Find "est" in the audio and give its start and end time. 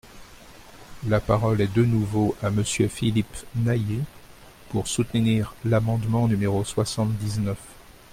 1.61-1.71